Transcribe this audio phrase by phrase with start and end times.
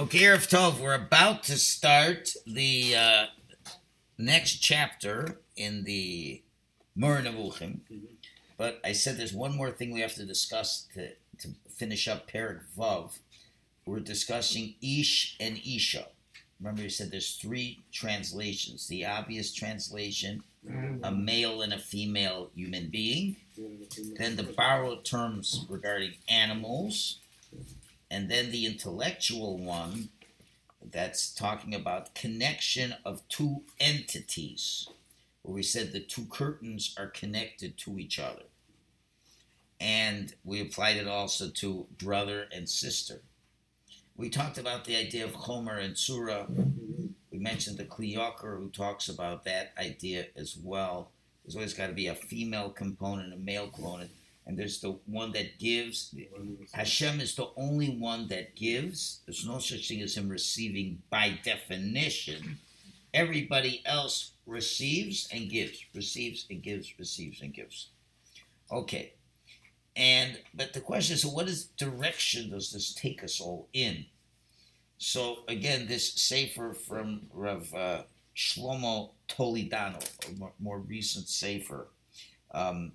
[0.00, 3.26] Okay, Erev Tov, we're about to start the uh,
[4.16, 6.42] next chapter in the
[6.96, 7.80] Moreh Nevuchim.
[8.56, 11.10] But I said there's one more thing we have to discuss to,
[11.40, 13.18] to finish up Perik Vav.
[13.84, 16.06] We're discussing Ish and Isha.
[16.60, 18.88] Remember, you said there's three translations.
[18.88, 20.42] The obvious translation,
[21.02, 23.36] a male and a female human being.
[24.16, 27.18] Then the borrowed terms regarding animals.
[28.10, 30.08] And then the intellectual one
[30.82, 34.88] that's talking about connection of two entities,
[35.42, 38.42] where we said the two curtains are connected to each other.
[39.78, 43.20] And we applied it also to brother and sister.
[44.16, 46.46] We talked about the idea of Chomer and Tzurah.
[47.30, 51.10] We mentioned the Kli Yakar who talks about that idea as well.
[51.44, 54.10] There's always got to be a female component, a male component,
[54.46, 56.14] and there's the one that gives.
[56.72, 59.20] Hashem is the only one that gives.
[59.26, 62.58] There's no such thing as him receiving by definition.
[63.12, 67.90] Everybody else receives and gives, receives and gives, receives and gives.
[68.72, 69.14] Okay.
[69.96, 74.06] And but the question is, so what is direction does this take us all in?
[74.98, 78.02] So again, this sefer from Rav uh,
[78.36, 81.88] Shlomo Toledano, a more, more recent sefer,
[82.52, 82.92] um,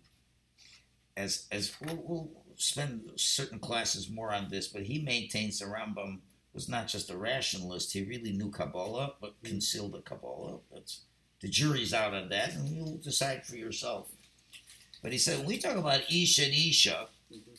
[1.17, 6.19] as as we'll, we'll, spend certain classes more on this, but he maintains the Rambam
[6.53, 9.49] was not just a rationalist; he really knew Kabbalah, but mm.
[9.49, 10.59] concealed the Kabbalah.
[10.73, 11.01] That's
[11.41, 14.09] the jury's out on that, and you'll decide for yourself.
[15.01, 17.51] But he said when we talk about Isha and Isha, mm-hmm.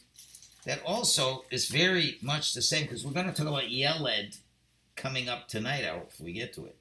[0.65, 4.39] that also is very much the same because we're going to talk about Yeled
[4.97, 5.85] coming up tonight.
[5.85, 6.77] I hope we get to it.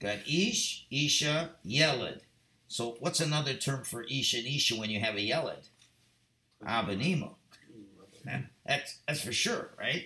[0.00, 2.20] Got Ish, Isha, Yeled.
[2.68, 5.68] So what's another term for Ish and Isha when you have a Yeled?
[6.64, 7.30] Abanima.
[8.66, 10.04] That's that's for sure, right?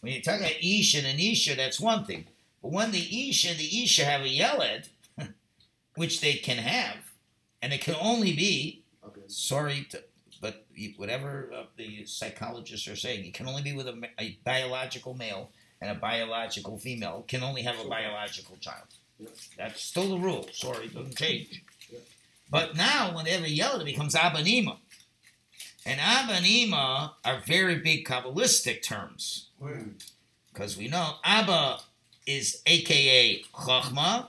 [0.00, 2.24] When you talk about Ish and an Isha, that's one thing.
[2.62, 4.88] But when the Ish and the Isha have a Yeled,
[5.96, 6.96] which they can have,
[7.60, 9.20] and it can only be, Okay.
[9.26, 10.02] sorry, to,
[10.40, 15.14] but whatever uh, the psychologists are saying, it can only be with a, a biological
[15.14, 15.50] male
[15.80, 17.24] and a biological female.
[17.28, 18.86] Can only have a biological child.
[19.18, 19.28] Yeah.
[19.56, 20.48] That's still the rule.
[20.52, 21.62] Sorry, it doesn't change.
[21.90, 21.98] Yeah.
[22.50, 24.76] But now, when they have a yellow, it becomes abanima.
[25.88, 29.48] And abanima are very big Kabbalistic terms.
[30.52, 31.78] Because we know Abba
[32.26, 34.26] is aka Chachma,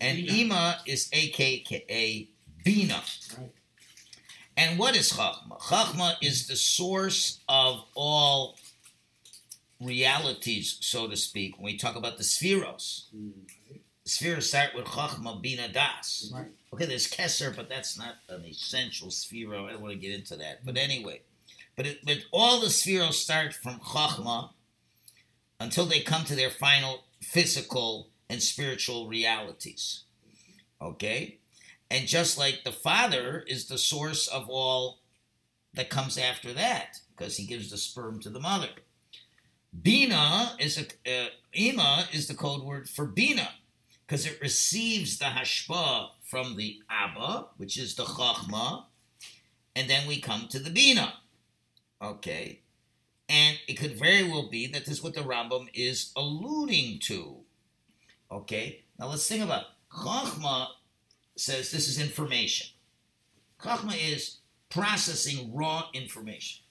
[0.00, 2.28] and Ima is aka
[2.64, 3.02] Bina.
[3.38, 3.52] Right.
[4.56, 5.60] And what is Chachma?
[5.60, 8.58] Chachma is the source of all
[9.80, 11.56] realities, so to speak.
[11.56, 13.04] When we talk about the sefiros,
[14.04, 16.32] Sefiros start with Chachma, Bina, Das.
[16.34, 16.46] Right.
[16.72, 19.66] Okay, there's Kesser, but that's not an essential sefira.
[19.66, 20.64] I don't want to get into that.
[20.64, 21.22] But anyway,
[21.76, 24.50] but, it, but all the sefiros start from Chachma
[25.58, 30.04] until they come to their final physical and spiritual realities.
[30.80, 31.38] Okay?
[31.90, 35.00] And just like the Father is the source of all
[35.74, 38.68] that comes after that, because he gives the sperm to the mother.
[39.82, 43.50] Bina is a uh, Ima is the code word for Bina,
[44.06, 48.84] because it receives the hashpa from the Abba, which is the Chachma,
[49.74, 51.14] and then we come to the Bina.
[52.00, 52.60] Okay.
[53.28, 57.38] And it could very well be that this is what the Rambam is alluding to.
[58.30, 58.82] Okay?
[58.98, 59.66] Now let's think about it.
[59.92, 60.68] Chachma
[61.36, 62.68] says this is information.
[63.60, 64.38] Chachma is
[64.68, 66.62] processing raw information.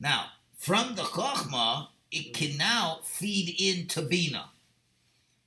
[0.00, 0.26] Now,
[0.56, 4.50] from the Chachma, it can now feed into Bina.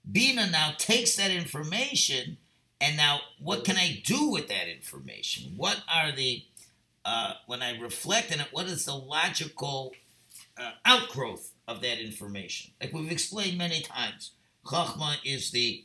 [0.10, 2.38] Bina now takes that information,
[2.86, 5.54] and now what can I do with that information?
[5.58, 6.44] What are the,
[7.04, 9.94] uh, when I reflect on it, what is the logical
[10.56, 12.74] uh, outgrowth of that information?
[12.80, 14.32] Like we've explained many times,
[14.66, 15.84] Chachma is the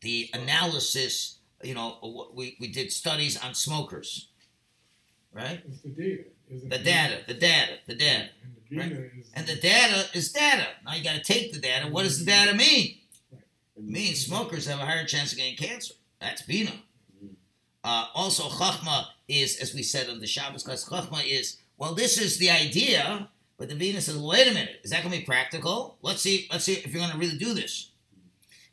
[0.00, 1.38] the analysis.
[1.62, 4.28] You know, we, we did studies on smokers,
[5.32, 5.62] right?
[5.66, 6.24] It's the data.
[6.50, 8.28] The data, the data, the data.
[8.44, 10.66] And the data is And the data is data.
[10.84, 11.88] Now you got to take the data.
[11.88, 12.98] What does the data mean?
[13.76, 15.94] It means smokers have a higher chance of getting cancer.
[16.20, 16.72] That's Bina.
[17.82, 22.18] Uh, also, Chachma is, as we said on the Shabbos class, Chachma is, well, this
[22.18, 23.28] is the idea,
[23.58, 25.98] but the Bina says, wait a minute, is that going to be practical?
[26.00, 27.90] Let's see, let's see if you're going to really do this.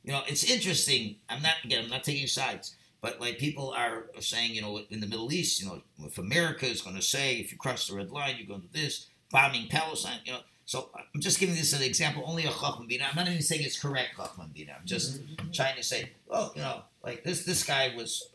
[0.04, 1.18] You know, it's interesting.
[1.30, 5.00] I'm not, again, I'm not taking sides, but like people are saying, you know, in
[5.00, 7.96] the Middle East, you know, if America is going to say, if you cross the
[7.96, 11.56] red line, you're going to do this, bombing Palestine, you know, so I'm just giving
[11.56, 13.06] this as an example, only a Chachman Bina.
[13.10, 14.76] I'm not even saying it's correct Chachman Bina.
[14.80, 15.52] I'm just mm-hmm, mm-hmm.
[15.52, 18.32] trying to say, oh, you know, like this this guy was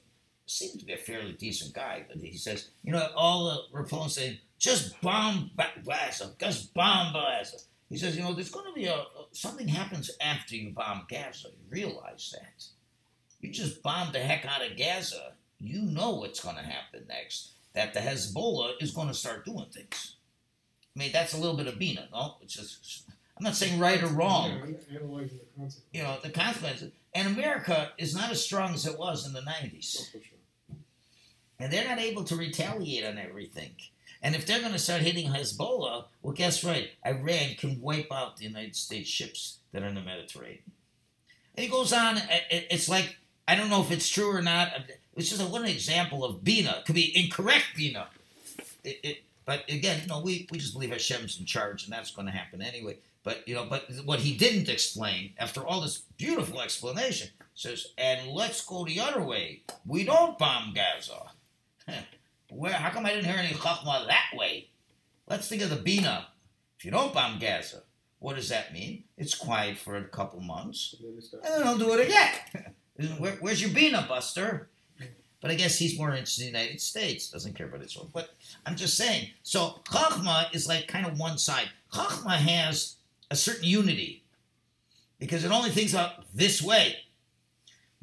[0.46, 4.14] seemed to be a fairly decent guy, but he says, you know, all the Republicans
[4.14, 5.50] saying, just bomb
[5.84, 7.58] Gaza, just bomb Gaza.
[7.88, 11.48] He says, you know, there's going to be a something happens after you bomb Gaza.
[11.48, 12.64] You realize that.
[13.40, 15.34] You just bombed the heck out of Gaza.
[15.60, 17.52] You know what's going to happen next.
[17.74, 20.15] That the Hezbollah is going to start doing things.
[20.96, 22.36] I mean, that's a little bit of Bina, no?
[22.42, 23.02] It's just,
[23.36, 24.48] I'm not saying right or wrong.
[24.50, 25.82] Yeah, analyzing the consequences.
[25.92, 26.92] You know, the consequences.
[27.14, 30.10] And America is not as strong as it was in the Oh, 90s.
[30.10, 30.76] for sure.
[31.58, 33.72] And they're not able to retaliate on everything.
[34.22, 36.84] And if they're going to start hitting Hezbollah, well, guess what?
[37.06, 40.62] Iran can wipe out the United States ships that are in the Mediterranean.
[41.56, 42.16] And he goes on.
[42.18, 43.16] it- it- It's like
[43.48, 44.72] I don't know if it's true or not.
[45.14, 46.78] It's just a, one example of Bina.
[46.80, 48.08] It could be incorrect Bina.
[48.82, 52.10] It, it, but again, you know, we, we just believe Hashem's in charge, and that's
[52.10, 52.98] going to happen anyway.
[53.22, 58.30] But you know, but what he didn't explain, after all this beautiful explanation, says, and
[58.30, 59.62] let's go the other way.
[59.86, 61.22] We don't bomb Gaza.
[62.50, 62.72] Where?
[62.72, 64.68] How come I didn't hear any chachma that way?
[65.28, 66.28] Let's think of the bina.
[66.78, 67.82] If you don't bomb Gaza,
[68.20, 69.04] what does that mean?
[69.16, 72.06] It's quiet for a couple months, And then we start- and then they'll do it
[72.06, 73.18] again.
[73.18, 74.70] Where, where's your bina, Buster?
[75.46, 77.30] But I guess he's more interested in the United States.
[77.30, 78.10] Doesn't care about Israel.
[78.12, 78.30] But
[78.66, 79.30] I'm just saying.
[79.44, 81.68] So chachma is like kind of one side.
[81.92, 82.96] Chachma has
[83.30, 84.24] a certain unity
[85.20, 86.96] because it only thinks about this way.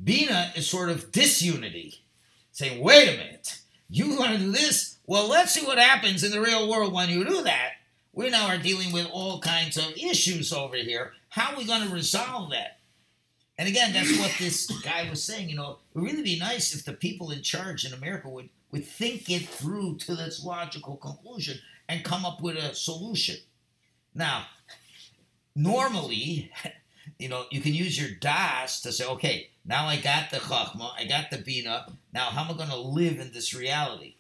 [0.02, 2.06] Bina is sort of disunity,
[2.54, 3.60] saying, "Wait a minute,
[3.90, 5.00] you want to do this?
[5.06, 7.74] Well, let's see what happens in the real world when you do that."
[8.14, 11.14] We now are dealing with all kinds of issues over here.
[11.28, 12.80] How are we going to resolve that?
[13.58, 15.50] And again, that's what this guy was saying.
[15.50, 18.50] You know, it would really be nice if the people in charge in America would,
[18.72, 23.36] would think it through to its logical conclusion and come up with a solution.
[24.16, 24.46] Now,
[25.56, 26.52] normally,
[27.20, 30.92] you know, you can use your das to say, okay, now I got the chachma,
[30.98, 31.94] I got the bina.
[32.14, 34.16] Now, how am I going to live in this reality?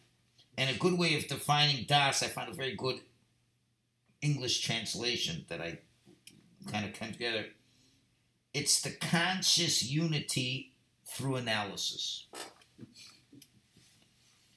[0.57, 3.01] And a good way of defining das, I found a very good
[4.21, 5.79] English translation that I
[6.71, 7.47] kind of came together.
[8.53, 10.73] It's the conscious unity
[11.05, 12.27] through analysis.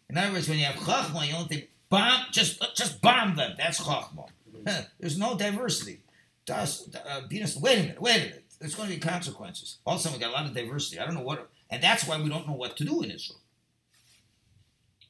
[0.09, 3.55] In other words, when you have chachma, you don't think bomb, just just bomb them.
[3.57, 4.29] That's chachma.
[4.99, 6.01] There's no diversity.
[6.45, 8.45] Das, uh, Venus, wait a minute, wait a minute.
[8.61, 9.79] There's going to be consequences.
[9.85, 10.99] All of a sudden, we got a lot of diversity.
[11.01, 13.41] I don't know what, and that's why we don't know what to do in Israel.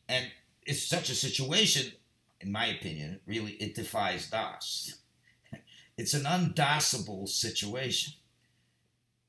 [0.08, 0.26] And
[0.64, 1.92] it's such a situation,
[2.40, 4.96] in my opinion, really, it defies Das.
[5.98, 8.14] It's an undasable situation.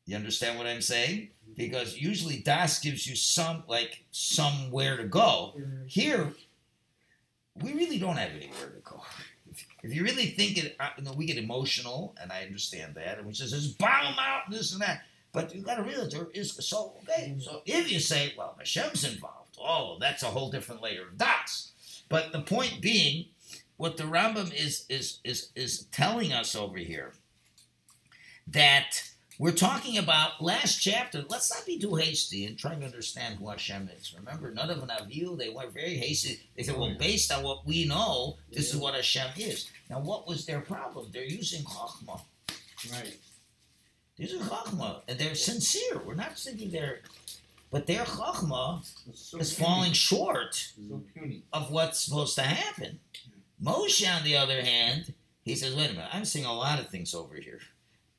[0.08, 1.30] You understand what I'm saying?
[1.44, 1.54] Mm-hmm.
[1.56, 5.54] Because usually Das gives you some, like, somewhere to go.
[5.56, 5.86] Mm-hmm.
[5.86, 6.34] Here,
[7.62, 9.02] we really don't have anywhere to go.
[9.84, 13.18] If, you really think it, uh, you know, we get emotional, and I understand that,
[13.18, 15.04] and we just says bomb out and this and that.
[15.34, 17.30] But you got to realize there is so okay.
[17.30, 17.42] Mm-hmm.
[17.42, 21.74] So if you say, well, Hashem's involved, oh, that's a whole different layer of dots.
[22.10, 23.26] But the point being,
[23.76, 27.14] what the Rambam is is is is telling us over here
[28.48, 29.04] that
[29.40, 31.24] we're talking about last chapter.
[31.30, 34.16] Let's not be too hasty in trying to understand who Hashem is.
[34.18, 36.40] Remember, Nadav v'Avihu, they were very hasty.
[36.56, 39.70] They said, well, oh, based on what we know, this is what Hashem is.
[39.90, 41.10] Now, what was their problem?
[41.12, 42.22] They're using Chachma.
[42.92, 43.18] Right.
[44.18, 46.02] These are Chachma, and they're sincere.
[46.04, 47.02] We're not thinking they're,
[47.70, 49.68] but their Chachma so is puny.
[49.68, 51.04] falling short So
[51.54, 53.00] of what's supposed to happen.
[53.64, 55.14] Moshe, on the other hand,
[55.44, 57.60] he says, wait a minute, I'm seeing a lot of things over here.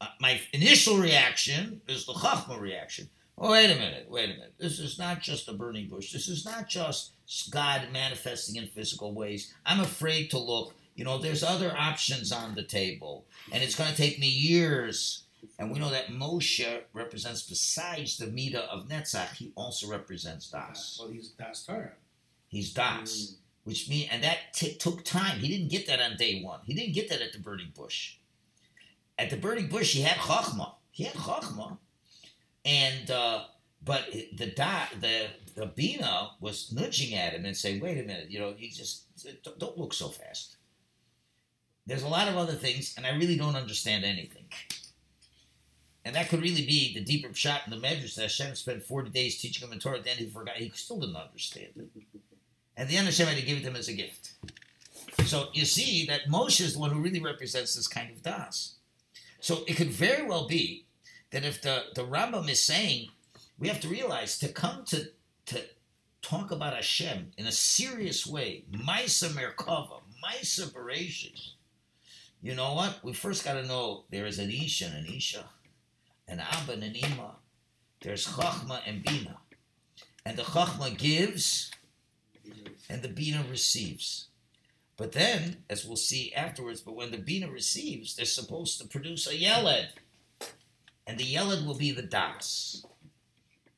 [0.00, 3.08] Uh, my initial reaction is the Chachma reaction.
[3.36, 4.54] Oh, wait a minute, wait a minute.
[4.58, 6.12] This is not just a burning bush.
[6.12, 7.12] This is not just
[7.50, 9.54] God manifesting in physical ways.
[9.64, 10.74] I'm afraid to look.
[10.96, 15.22] You know, there's other options on the table, and it's going to take me years.
[15.60, 20.98] And we know that Moshe represents, besides the Mida of Netzach, he also represents Das.
[21.00, 21.92] Well, he's Das Torah.
[22.48, 23.36] He's Das
[23.68, 25.40] which means, and that t- took time.
[25.40, 26.60] He didn't get that on day one.
[26.64, 28.16] He didn't get that at the burning bush.
[29.18, 30.74] At the burning bush, he had chachma.
[30.90, 31.78] He had chachma,
[32.64, 33.44] and uh,
[33.84, 38.30] but the da, the the bina was nudging at him and saying, "Wait a minute,
[38.30, 39.04] you know, you just
[39.58, 40.56] don't- look so fast."
[41.86, 44.44] There's a lot of other things, and I really don't understand anything.
[46.04, 49.10] And that could really be the deeper shot in the measures that Hashem spent 40
[49.10, 50.56] days teaching him the Torah, then he forgot.
[50.56, 51.88] He still didn't understand it.
[52.76, 54.32] And the end Hashem had to give it to him as a gift.
[55.26, 58.77] So you see that Moshe is the one who really represents this kind of das.
[59.40, 60.86] So it could very well be
[61.30, 63.08] that if the, the Rambam is saying,
[63.58, 65.10] we have to realize to come to,
[65.46, 65.62] to
[66.22, 71.52] talk about Hashem in a serious way, Maisa Merkava, Maisa Bereshis,
[72.40, 73.00] you know what?
[73.02, 75.44] We first got to know there is an Isha and an Isha,
[76.28, 77.36] an Abba and an Ima.
[78.00, 79.38] There's Chachma and Bina.
[80.24, 81.72] And the Chachma gives,
[82.88, 84.27] and the Bina receives.
[84.98, 89.28] But then, as we'll see afterwards, but when the Bina receives, they're supposed to produce
[89.28, 89.92] a Yeled.
[91.06, 92.84] And the Yeled will be the Das.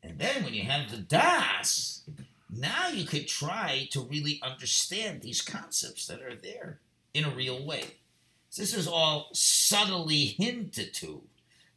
[0.02, 2.02] And then when you have the Das,
[2.50, 6.80] now you could try to really understand these concepts that are there
[7.12, 7.84] in a real way.
[8.48, 11.22] So this is all subtly hinted to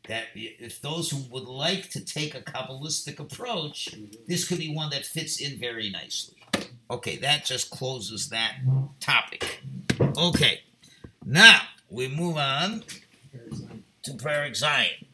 [0.08, 3.90] that if those who would like to take a Kabbalistic approach,
[4.26, 6.43] this could be one that fits in very nicely.
[6.90, 8.56] Okay, that just closes that
[9.00, 9.62] topic.
[10.18, 10.62] Okay,
[11.26, 12.84] now we move on
[14.04, 15.08] to Perek Zayin.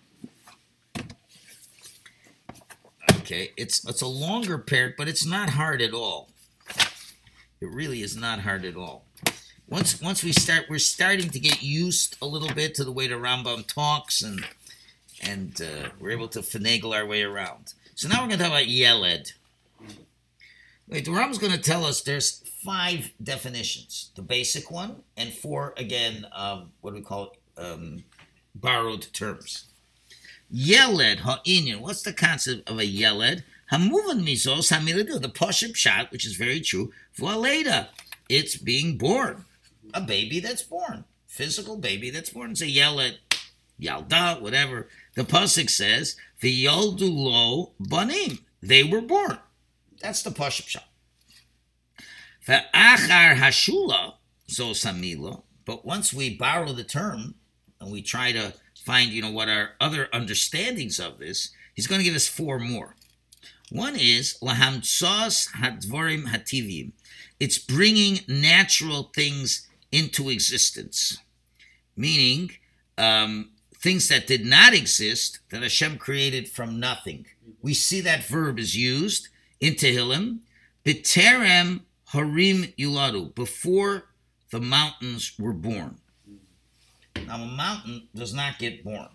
[3.20, 6.30] Okay, it's it's a longer pair, but it's not hard at all.
[7.62, 9.06] It really is not hard at all.
[9.68, 13.08] Once once we start, we're starting to get used a little bit to the way
[13.08, 14.44] the Rambam talks, and
[15.22, 17.74] and uh, we're able to finagle our way around.
[17.94, 19.34] So now we're going to talk about Yeled.
[20.90, 25.76] Wait, the Rambam's going to tell us there's five definitions: the basic one, and four
[25.78, 26.26] again.
[26.34, 27.62] Um, what do we call it?
[27.62, 28.04] Um,
[28.56, 29.66] borrowed terms.
[30.50, 31.82] Yeled ha'inyan.
[31.82, 33.44] What's the concept of a yeled?
[33.72, 35.22] Hamuvan mizos hamiladu.
[35.22, 36.92] The poshib shot, which is very true.
[37.16, 37.90] V'aleda.
[38.28, 39.46] It's being born.
[39.94, 41.06] A baby that's born.
[41.28, 42.52] Physical baby that's born.
[42.52, 43.20] It's a yeled.
[43.80, 44.88] Yalda, whatever.
[45.14, 49.38] The pasuk says, "V'yoldu lo banim." They were born.
[50.02, 50.86] That's the poshib shot.
[52.48, 54.14] Ve'achar hashula
[54.50, 55.44] zos hamila.
[55.66, 57.36] But once we borrow the term
[57.80, 58.54] and we try to
[58.84, 62.60] find, you know, what are other understandings of this, he's going to give us four
[62.60, 62.96] more.
[63.72, 66.94] One is lahamtzos hadvorim hativim.
[67.40, 71.20] It's bringing natural things into existence,
[71.96, 72.52] meaning
[72.98, 77.28] um, things that did not exist that Hashem created from nothing.
[77.62, 79.30] We see that verb is used
[79.60, 80.40] in Tehillim,
[80.86, 84.06] b'terem harim yuladu, before
[84.52, 85.98] the mountains were born.
[87.28, 89.10] Now, a mountain does not get born.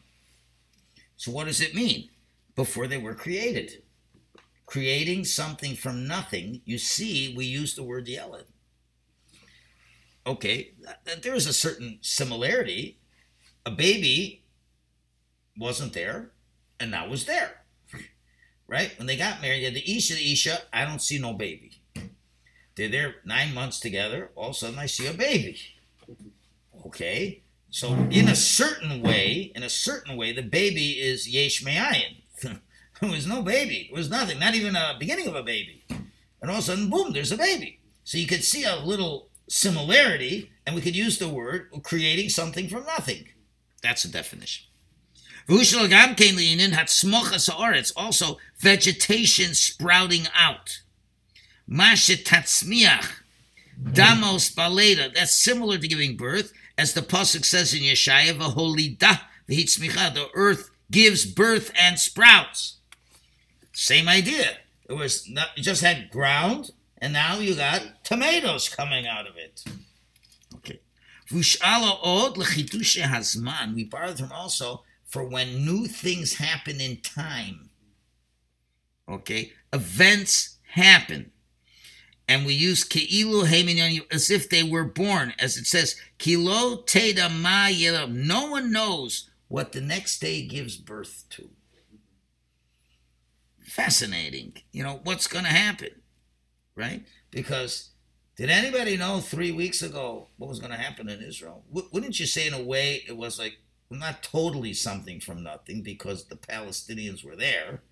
[1.17, 2.11] So, what does it mean?
[2.55, 3.83] Before they were created.
[4.67, 8.45] Creating something from nothing, you see, we use the word yeled.
[10.27, 10.73] Okay,
[11.23, 12.99] there is a certain similarity.
[13.67, 14.45] A baby
[15.59, 16.31] wasn't there,
[16.81, 17.54] and now was there.
[18.67, 18.97] Right?
[18.99, 21.73] When they got married, you had the Isha, the Isha, I don't see no baby.
[22.77, 25.59] They're there nine months together, all of a sudden I see a baby.
[26.87, 27.43] Okay?
[27.71, 32.23] So in a certain way, in a certain way, the baby is yesh me'ayin.
[32.43, 33.89] there was no baby.
[33.91, 35.85] There was nothing, not even a beginning of a baby.
[35.89, 37.81] And all of a sudden, boom, there's a baby.
[38.05, 42.69] So you could see a little similarity, and we could use the word creating something
[42.69, 43.29] from nothing.
[43.83, 44.67] That's a definition.
[45.49, 45.91] Vushal
[47.97, 50.81] also vegetation sprouting out.
[51.69, 53.23] Mashet tatzmiach,
[53.83, 55.15] damos baleda.
[55.15, 60.71] That's similar to giving birth, as the pasuk says in Yeshaya, "V'holida v'hitzmicha." The earth
[60.91, 62.77] gives birth and sprouts.
[63.73, 64.59] Same idea.
[64.89, 69.65] It was not, just had ground, and now you got tomatoes coming out of it.
[70.57, 70.81] Okay.
[71.31, 73.75] V'shala od l'chitushe hazman.
[73.75, 74.84] We borrowed from also
[75.15, 77.71] for when new things happen in time.
[79.09, 81.31] Okay, events happen.
[82.27, 87.69] And we use keilu as if they were born, as it says, kilo teda ma.
[88.09, 91.51] No one knows what the next day gives birth to.
[93.61, 94.55] Fascinating.
[94.73, 95.91] You know, what's going to happen,
[96.75, 97.05] right?
[97.31, 97.91] Because
[98.35, 101.63] did anybody know three weeks ago what was going to happen in Israel?
[101.73, 103.59] W- wouldn't you say, in a way, it was like
[103.91, 107.83] not totally something from nothing because the Palestinians were there,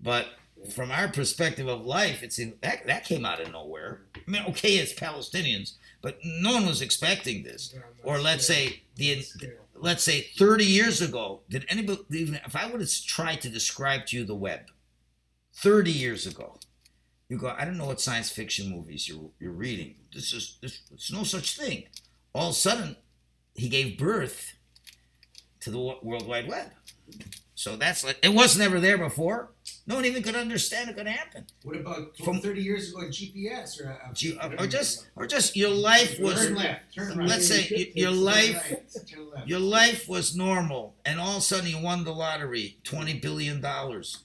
[0.00, 0.28] but
[0.72, 4.02] from our perspective of life, it's in, that that came out of nowhere.
[4.16, 7.74] I mean, okay, it's Palestinians, but no one was expecting this.
[8.02, 9.24] Or let's say the
[9.74, 14.06] let's say 30 years ago, did anybody even if I would have tried to describe
[14.06, 14.60] to you the web
[15.54, 16.58] 30 years ago,
[17.28, 19.96] you go, I don't know what science fiction movies you're you're reading.
[20.12, 21.84] This is this it's no such thing.
[22.34, 22.96] All of a sudden,
[23.54, 24.54] he gave birth
[25.64, 26.70] to the World Wide Web.
[27.56, 29.50] So that's like it was never there before.
[29.86, 31.46] No one even could understand it could happen.
[31.62, 35.70] What about From- 30 years ago GPS or, uh, You- Or just or just your
[35.70, 37.28] life was turn left, turn right.
[37.28, 39.46] let's say y- your life right.
[39.46, 43.60] Your life was normal, and all of a sudden you won the lottery, twenty billion
[43.60, 44.18] dollars.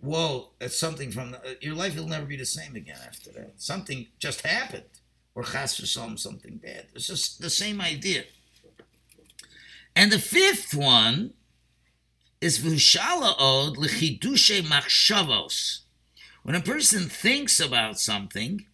[0.00, 3.30] Whoa, that's something from the, uh, your life will never be the same again after
[3.32, 3.54] that.
[3.56, 4.84] Something just happened,
[5.34, 5.76] or chas
[6.16, 6.88] something bad.
[6.94, 8.24] It's just the same idea.
[9.96, 11.34] And the fifth one
[12.40, 15.80] is v'shala od l'chidushe machshavos.
[16.42, 18.66] When a person thinks about something,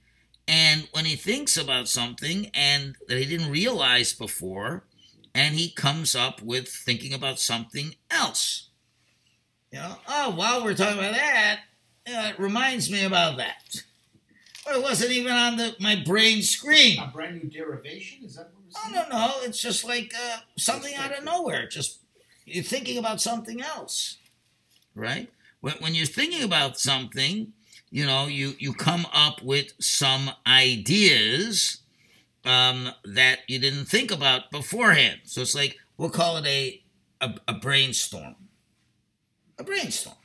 [0.48, 4.84] and when he thinks about something and that he didn't realize before,
[5.34, 8.70] and he comes up with thinking about something else.
[9.70, 11.60] You know, oh, while we're talking about that,
[12.06, 13.84] it reminds me about that.
[14.64, 16.98] But it wasn't even on the my brain screen.
[16.98, 18.24] A brand new derivation?
[18.24, 21.66] Is that Oh no, no, it's just like uh, something out of nowhere.
[21.68, 22.00] Just
[22.44, 24.18] you're thinking about something else,
[24.94, 25.30] right?
[25.60, 27.52] When, when you're thinking about something,
[27.90, 31.78] you know, you you come up with some ideas
[32.44, 35.20] um, that you didn't think about beforehand.
[35.24, 36.82] So it's like we'll call it a
[37.20, 38.36] a, a brainstorm.
[39.58, 40.16] A brainstorm.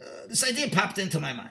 [0.00, 1.50] Uh, this idea popped into my mind.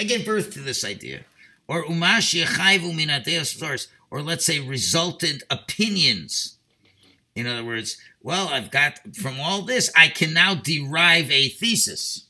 [0.00, 1.24] I gave birth to this idea.
[1.68, 6.56] Or umash yechayvu min stars, or let's say resultant opinions.
[7.34, 12.24] In other words, well, I've got from all this, I can now derive a thesis.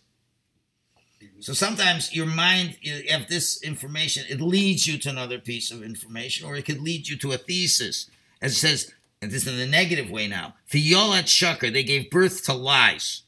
[1.40, 2.76] So sometimes your mind,
[3.08, 7.08] have this information, it leads you to another piece of information, or it could lead
[7.08, 8.10] you to a thesis.
[8.42, 8.92] As it says,
[9.22, 13.22] and this is in the negative way now, Violat Shucker, they gave birth to lies.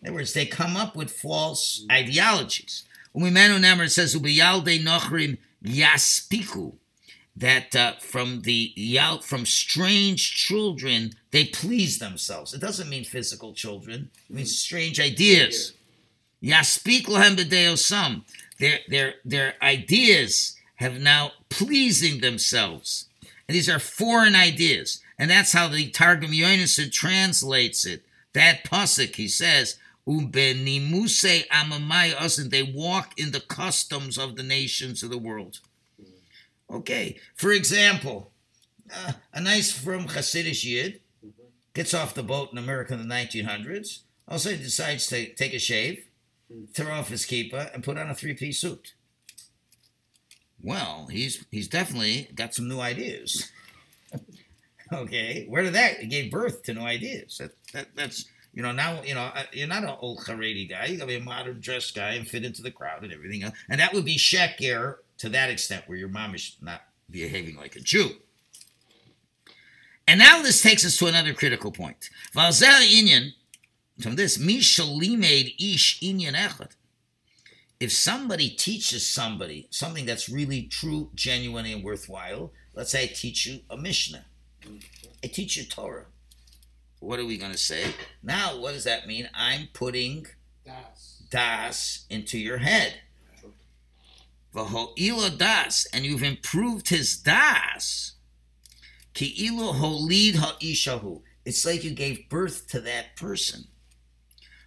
[0.00, 2.84] In other words, they come up with false ideologies.
[3.16, 6.74] Umimenu Nemer it says, Ubiyalde Nochrim Yaspiku,
[7.34, 12.54] that uh, from the yal, from strange children they please themselves.
[12.54, 14.10] It doesn't mean physical children.
[14.28, 15.72] It means strange ideas.
[16.42, 18.22] Yaspik lahem b'deosam.
[18.58, 23.08] Their their their ideas have now pleasing themselves.
[23.48, 25.00] And these are foreign ideas.
[25.18, 28.04] And that's how the Targum Yonason translates it.
[28.34, 35.02] That pasuk, he says, Ubenimuse amamai and They walk in the customs of the nations
[35.02, 35.60] of the world.
[36.70, 37.18] Okay.
[37.34, 38.30] For example,
[38.94, 41.00] uh, a nice from Hasidic Yid
[41.74, 44.00] gets off the boat in America in the 1900s.
[44.28, 46.04] Also, he decides to take a shave,
[46.72, 48.94] throw off his kippah, and put on a three-piece suit.
[50.62, 53.52] Well, he's he's definitely got some new ideas.
[54.92, 55.98] okay, where did that?
[55.98, 57.38] He gave birth to new ideas.
[57.38, 58.24] That, that that's
[58.56, 60.86] you know now you know you're not an old Haredi guy.
[60.86, 63.54] You gotta be a modern dress guy and fit into the crowd and everything else.
[63.68, 67.76] And that would be sheker to that extent, where your mom is not behaving like
[67.76, 68.12] a Jew.
[70.08, 72.08] And now this takes us to another critical point.
[72.34, 73.32] Valzel inyan
[74.00, 76.70] from this mishalimed ish inyan echad.
[77.78, 83.44] If somebody teaches somebody something that's really true, genuine, and worthwhile, let's say I teach
[83.44, 84.24] you a Mishnah,
[85.22, 86.06] I teach you Torah.
[87.00, 87.94] What are we going to say?
[88.22, 89.28] Now, what does that mean?
[89.34, 90.26] I'm putting
[90.64, 91.22] Das.
[91.30, 92.94] das into your head.
[94.54, 98.14] V'ho'ilo das, and you've improved his das.
[99.14, 101.22] Ki'ilu holid ha'ishahu.
[101.44, 103.68] It's like you gave birth to that person.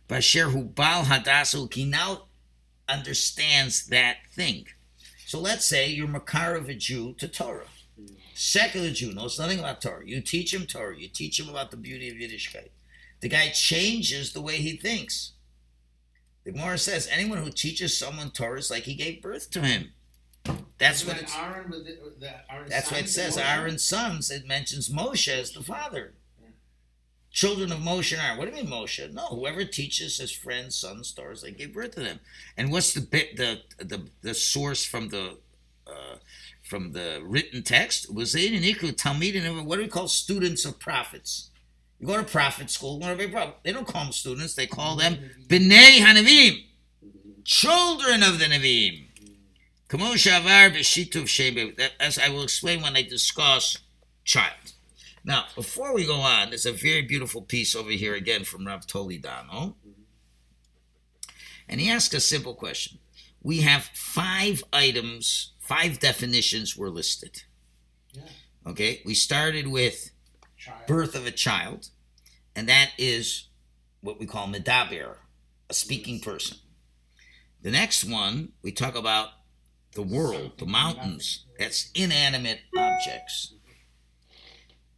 [0.08, 2.26] Basher hu bal hadasu, he now
[2.88, 4.68] understands that thing.
[5.26, 7.68] So let's say you're makar of a Jew to Torah.
[8.39, 10.08] Secular Jew knows nothing about Torah.
[10.08, 10.97] You teach him Torah.
[10.97, 12.69] You teach him about the beauty of Yiddishkeit.
[13.19, 15.34] The guy changes the way he thinks.
[16.45, 19.91] The Gemara says anyone who teaches someone Torah is like he gave birth to him.
[20.78, 21.36] That's what it's.
[21.36, 23.36] Aaron with the, the Aaron's That's what it says.
[23.36, 23.58] Moshe?
[23.58, 24.32] Aaron's sons.
[24.32, 26.13] It mentions Moshe as the father.
[27.32, 28.38] Children of Moshe and Aaron.
[28.38, 29.12] What do you mean Moshe?
[29.12, 32.21] No, whoever teaches his friends, sons, daughters, they gave birth to them.
[32.56, 35.39] And what's the bit the the the source from the
[35.86, 36.15] uh,
[36.69, 38.13] from the written text?
[38.13, 41.49] Was and what do we call students of prophets?
[41.99, 43.17] You go to prophet school, one of.
[43.17, 46.65] They don't call them students, they call them B'nai Hanavim.
[47.43, 49.08] Children of the Navim.
[51.99, 53.79] As I will explain when I discuss
[54.23, 54.73] child.
[55.25, 58.86] Now, before we go on, there's a very beautiful piece over here again from Rav
[58.86, 59.73] Toledano.
[61.67, 62.99] And he asked a simple question.
[63.41, 67.43] We have five items, five definitions were listed.
[68.12, 68.23] Yeah.
[68.65, 70.10] Okay, we started with
[70.58, 70.88] Child.
[70.88, 71.89] birth of a child,
[72.55, 73.49] and that is
[74.01, 75.17] what we call medaber,
[75.69, 76.58] a speaking person.
[77.62, 79.29] The next one, we talk about
[79.93, 83.53] the world, the mountains, that's inanimate objects.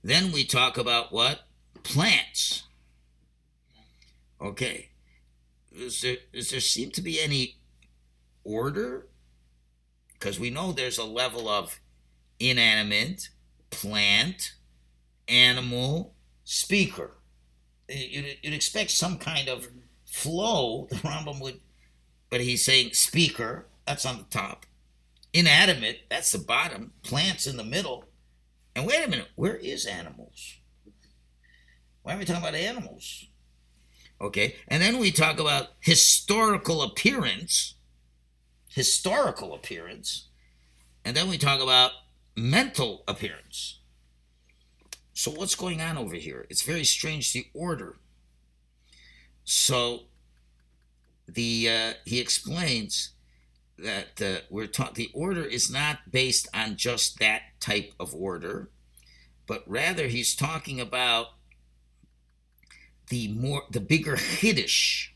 [0.02, 1.42] Then we talk about what?
[1.84, 2.64] Plants.
[4.40, 4.90] Okay.
[5.74, 7.58] Is there, does there seem to be any
[8.46, 9.08] order?
[10.22, 11.80] Because we know there's a level of
[12.40, 13.30] inanimate,
[13.72, 14.54] plant,
[15.28, 17.16] animal, speaker.
[17.90, 19.68] You'd, you'd expect some kind of
[20.06, 20.88] flow.
[20.92, 21.60] The Rambam would,
[22.30, 24.68] but he's saying speaker, that's on the top.
[25.34, 26.94] Inanimate, that's the bottom.
[27.02, 28.06] Plants in the middle.
[28.76, 30.58] And wait a minute, where is animals?
[32.04, 33.26] Why are we talking about animals?
[34.22, 37.74] Okay, and then we talk about historical appearance.
[38.74, 40.28] Historical appearance.
[41.04, 41.92] And then we talk about
[42.36, 43.80] mental appearance.
[45.14, 46.46] So what's going on over here?
[46.50, 47.98] It's very strange the order.
[49.44, 50.04] So
[51.28, 53.12] the uh, he explains
[53.78, 58.70] that uh, we're taught the order is not based on just that type of order,
[59.48, 61.28] but rather he's talking about
[63.10, 65.11] the more the bigger chiddush,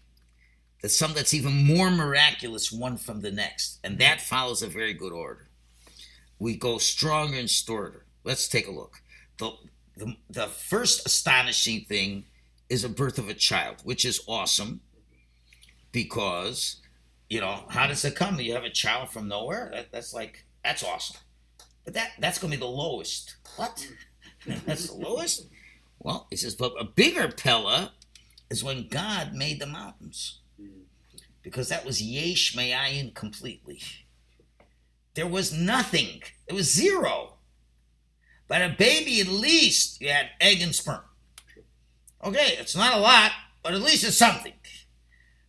[0.82, 4.94] the some that's even more miraculous one from the next, and that follows a very
[4.94, 5.48] good order.
[6.40, 8.06] We go stronger and stronger.
[8.24, 9.02] Let's take a look.
[9.38, 9.52] The,
[9.98, 12.26] the the first astonishing thing
[12.70, 14.82] is a birth of a child, which is awesome
[15.92, 16.82] because
[17.30, 18.40] you know how does it come?
[18.40, 19.72] You have a child from nowhere.
[19.74, 21.18] That, that's like that's awesome.
[21.84, 23.38] But that that's going to be the lowest.
[23.56, 23.88] What?
[24.66, 25.48] that's the lowest.
[26.00, 27.94] Well, he says, but a bigger Pella
[28.50, 30.40] is when God made the mountains,
[31.46, 33.80] because that was yesh me'ayin completely.
[35.14, 36.24] There was nothing.
[36.48, 37.36] It was zero.
[38.48, 41.04] But a baby, at least you had egg and sperm.
[42.24, 43.32] Okay, it's not a lot,
[43.62, 44.54] but at least it's something.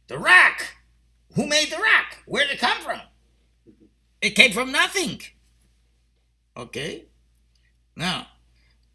[0.08, 0.66] The rock.
[1.34, 2.18] Who made the rock?
[2.26, 3.00] Where did it come from?
[4.20, 5.22] It came from nothing.
[6.58, 7.06] Okay?
[7.96, 8.26] Now,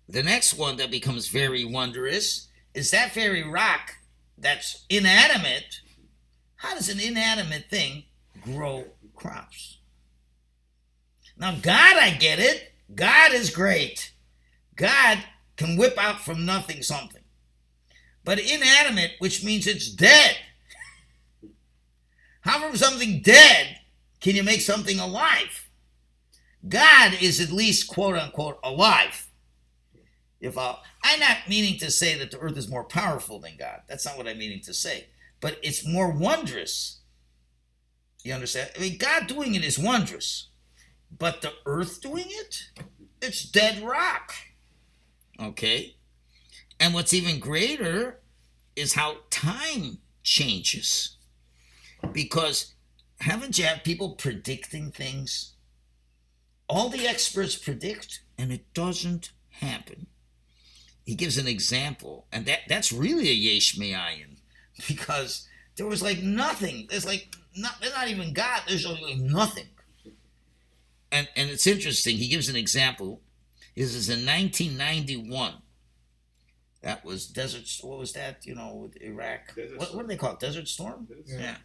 [0.08, 3.96] the next one that becomes very wondrous is that very rock
[4.38, 5.82] that's inanimate.
[6.62, 8.04] How does an inanimate thing
[8.44, 9.80] grow crops?
[11.36, 12.72] Now, God, I get it.
[12.94, 14.14] God is great.
[14.76, 15.18] God
[15.58, 17.24] can whip out from nothing something.
[18.24, 20.38] But inanimate, which means it's dead.
[22.42, 23.80] How from something dead
[24.20, 25.68] can you make something alive?
[26.70, 29.32] God is at least quote unquote alive.
[30.40, 33.82] If I, I'm not meaning to say that the earth is more powerful than God.
[33.88, 35.08] That's not what I'm meaning to say.
[35.42, 37.02] But it's more wondrous.
[38.24, 38.70] You understand?
[38.78, 40.48] I mean, God doing it is wondrous.
[41.18, 42.70] But the earth doing it,
[43.22, 44.34] it's dead rock.
[45.40, 45.96] Okay?
[46.80, 48.22] And what's even greater
[48.76, 51.18] is how time changes.
[52.12, 52.74] Because
[53.20, 55.54] haven't you had people predicting things?
[56.68, 60.08] All the experts predict, and it doesn't happen.
[61.04, 64.31] He gives an example, and that, that's really a yesh me'ayin,
[64.88, 66.88] because there was like nothing.
[66.90, 68.62] There's like not, there's not even God.
[68.68, 69.68] There's like nothing.
[71.12, 72.18] And and it's interesting.
[72.18, 73.22] He gives an example.
[73.76, 75.54] This is in 1991.
[76.84, 77.68] That was desert.
[77.82, 78.46] What was that?
[78.46, 79.54] You know, with Iraq.
[79.78, 80.40] What, what do they call it?
[80.40, 81.08] Desert storm.
[81.26, 81.40] Yeah.
[81.40, 81.56] Yeah.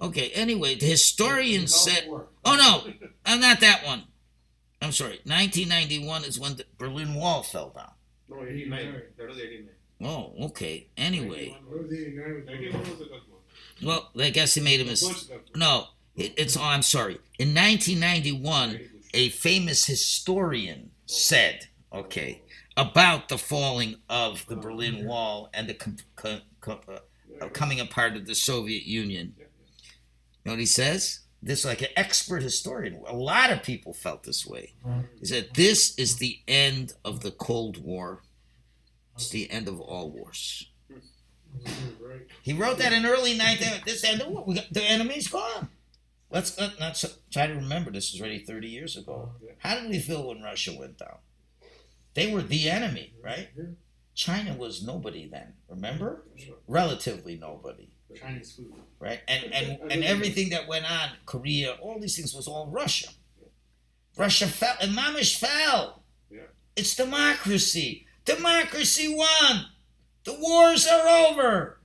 [0.00, 0.30] Okay.
[0.30, 2.08] Anyway, the historian said.
[2.44, 2.92] Oh no,
[3.26, 4.04] I'm not that one.
[4.80, 5.20] I'm sorry.
[5.24, 7.92] 1991 is when the Berlin Wall fell down.
[8.28, 9.02] No, 89.
[9.18, 9.68] 89.
[10.02, 10.88] Oh, okay.
[10.96, 13.38] Anyway, What was the United 91 was the Gulf War.
[13.82, 15.12] well, I guess he made a mistake.
[15.12, 15.56] First Gulf War.
[15.56, 15.86] No,
[16.16, 16.56] it, it's.
[16.56, 17.18] Oh, I'm sorry.
[17.38, 18.80] In 1991,
[19.14, 22.42] a famous historian said, okay,
[22.76, 28.16] about the falling of the Berlin Wall and the com- com- com- uh, coming apart
[28.16, 29.34] of the Soviet Union.
[29.38, 29.44] You
[30.46, 31.20] know what he says?
[31.42, 33.02] This like an expert historian.
[33.06, 34.74] A lot of people felt this way.
[35.18, 38.22] He said this is the end of the Cold War.
[39.14, 40.68] It's the end of all wars.
[42.42, 43.84] He wrote that in early 19th.
[43.84, 44.44] This end of war.
[44.46, 45.68] We got, the enemy's gone.
[46.30, 47.90] Let's not, not so- try to remember.
[47.90, 49.32] This is already 30 years ago.
[49.58, 51.18] How did we feel when Russia went down?
[52.14, 53.48] They were the enemy, right?
[54.14, 55.54] China was nobody then.
[55.68, 56.24] Remember?
[56.66, 58.72] Relatively nobody, Chinese food.
[58.98, 59.20] right?
[59.26, 63.08] And and and everything that went on, Korea, all these things was all Russia.
[64.18, 66.02] Russia fell, and Mamish fell.
[66.30, 66.40] Yeah.
[66.76, 68.06] It's democracy.
[68.24, 69.66] Democracy won.
[70.24, 71.78] The wars are over.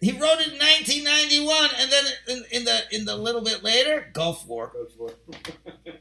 [0.00, 4.10] He wrote it in 1991, and then in, in the in the little bit later,
[4.12, 4.72] Gulf War.
[4.72, 5.10] Gulf War.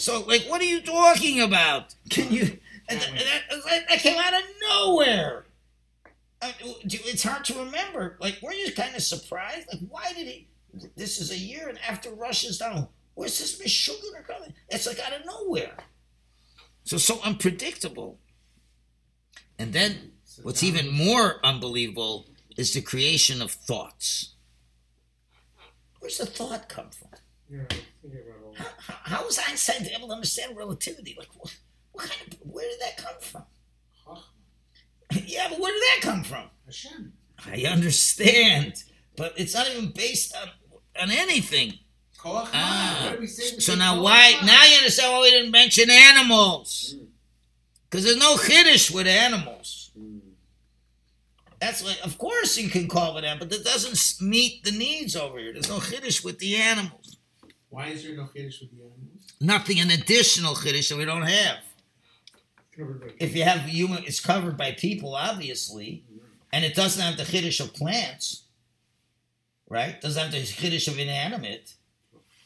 [0.00, 1.94] So, like, what are you talking about?
[2.08, 2.58] Can you?
[2.90, 5.44] And that, that, that came out of nowhere.
[6.40, 8.16] I mean, it's hard to remember.
[8.18, 9.68] Like, were you kind of surprised?
[9.70, 10.48] Like, why did he?
[10.96, 12.88] This is a year and after Russia's down.
[13.12, 14.54] Where's this Meshuggah coming?
[14.70, 15.76] It's like out of nowhere.
[16.84, 18.18] So so unpredictable.
[19.58, 24.34] And then what's even more unbelievable is the creation of thoughts.
[26.00, 27.08] Where's the thought come from?
[27.50, 31.16] Yeah, I think about all How, how, how was Einstein able to understand relativity?
[31.18, 31.56] Like, what,
[31.92, 33.42] what kind of, where did that come from?
[35.26, 36.44] yeah, but where did that come from?
[36.66, 37.12] Hashem.
[37.46, 38.82] I understand,
[39.16, 40.48] but it's not even based on
[41.00, 41.74] on anything.
[42.24, 43.54] Ah, What do we say?
[43.54, 44.34] We so now why?
[44.44, 46.96] Now you understand why we didn't mention animals,
[47.88, 49.90] because there's no chiddush with animals.
[49.98, 50.20] Mm.
[51.60, 55.16] That's like, of course you can call it animal, but that doesn't meet the needs
[55.16, 55.52] over here.
[55.52, 57.16] There's no chiddush with the animals.
[57.70, 59.34] Why is there no chiddush with the animals?
[59.40, 61.58] Nothing an additional chiddush that we don't have.
[63.18, 66.24] If you have human, it's covered by people, obviously, mm-hmm.
[66.52, 68.44] and it doesn't have the chiddush of plants,
[69.68, 70.00] right?
[70.00, 71.74] Doesn't have the chiddush of inanimate,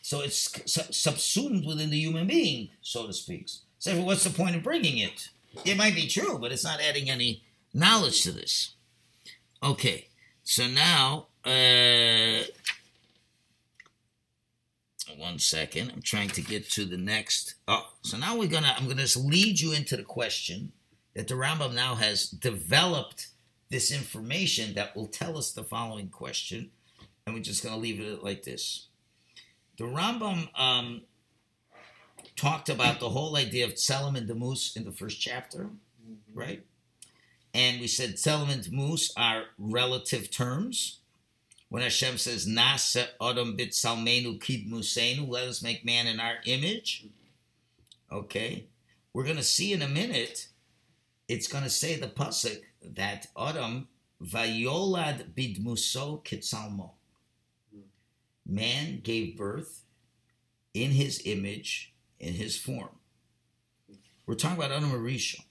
[0.00, 3.48] so it's subsumed within the human being, so to speak.
[3.82, 5.30] So, what's the point of bringing it?
[5.64, 7.42] It might be true, but it's not adding any
[7.74, 8.76] knowledge to this.
[9.60, 10.06] Okay,
[10.44, 12.44] so now, uh,
[15.18, 15.90] one second.
[15.90, 17.56] I'm trying to get to the next.
[17.66, 18.72] Oh, so now we're gonna.
[18.78, 20.70] I'm gonna just lead you into the question
[21.16, 23.30] that the Rambam now has developed
[23.68, 26.70] this information that will tell us the following question,
[27.26, 28.86] and we're just gonna leave it like this.
[29.76, 31.02] The Rambam um,
[32.36, 35.70] talked about the whole idea of Tselem and Demus in the first chapter,
[36.04, 36.38] mm-hmm.
[36.38, 36.64] right?
[37.54, 41.00] And we said Tselem and Demus are relative terms.
[41.68, 46.36] When Hashem says Nasa Adam Bit Salmenu Kid Musenu, let us make man in our
[46.44, 47.06] image.
[48.10, 48.66] Okay.
[49.14, 50.48] We're gonna see in a minute,
[51.28, 53.88] it's gonna say the Pasuk that Adam
[54.22, 56.90] Vayolad Bidmuso Kitsalmo.
[57.74, 57.82] Mm.
[58.46, 59.82] Man gave birth
[60.74, 61.91] in his image,
[62.22, 62.88] in his form.
[64.24, 65.44] We're talking about Adam Rishon.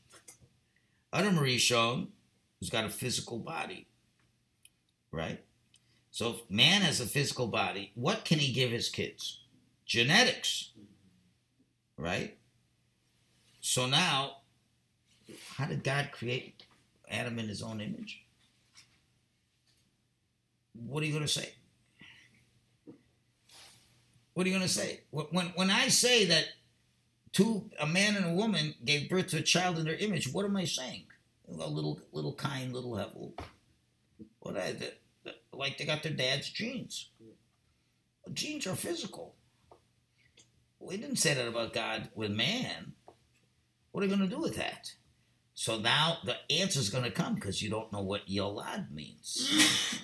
[1.14, 2.08] Adam Rishon
[2.62, 3.88] has got a physical body,
[5.12, 5.44] right?
[6.10, 9.42] So if man has a physical body, what can he give his kids?
[9.86, 10.72] Genetics,
[11.98, 12.38] right?
[13.60, 14.38] So now,
[15.56, 16.64] how did God create
[17.10, 18.24] Adam in his own image?
[20.74, 21.50] What are you going to say?
[24.34, 25.02] What are you going to say?
[25.12, 26.46] When, when I say that
[27.32, 30.46] two, a man and a woman gave birth to a child in their image, what
[30.46, 31.06] am I saying?
[31.48, 33.34] A little, little kind, little hevel.
[34.40, 37.10] What I, the, the, like they got their dad's genes.
[38.34, 39.36] Genes are physical.
[40.80, 42.94] We didn't say that about God with man.
[43.92, 44.92] What are you going to do with that?
[45.54, 50.00] So now the answer is going to come because you don't know what Yolad means.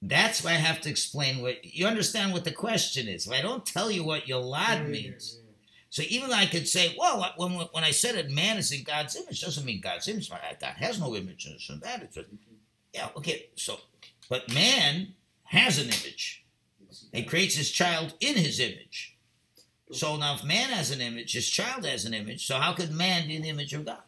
[0.00, 3.26] That's why I have to explain what you understand what the question is.
[3.26, 5.40] If I don't tell you what Yolad means,
[5.90, 8.84] so even though I could say, well, when, when I said it, man is in
[8.84, 10.30] God's image, doesn't mean God's image.
[10.30, 10.40] God
[10.76, 12.02] has no image in this and that.
[12.02, 12.28] It's just,
[12.94, 13.48] yeah, okay.
[13.56, 13.80] So,
[14.28, 16.44] but man has an image.
[17.12, 19.16] He creates his child in his image.
[19.90, 22.46] So now, if man has an image, his child has an image.
[22.46, 24.02] So how could man be in the image of God?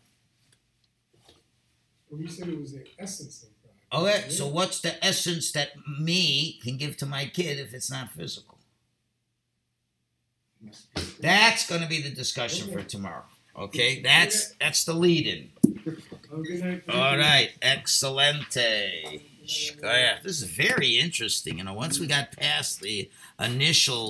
[2.08, 4.06] But we said it was the essence of God.
[4.06, 8.12] Okay, so what's the essence that me can give to my kid if it's not
[8.12, 8.58] physical?
[11.20, 13.24] That's going to be the discussion for tomorrow.
[13.56, 14.94] Okay, that's that's the
[16.42, 16.82] good night.
[16.88, 19.22] All right, excelente.
[19.46, 20.22] Shkoyach.
[20.22, 21.58] This is very interesting.
[21.58, 24.00] You know, once we got past the initial